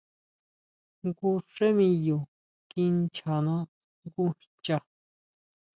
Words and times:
Jngu 1.05 1.31
xé 1.53 1.67
miyo 1.77 2.17
kinchana 2.69 3.55
nguxcha. 4.05 4.77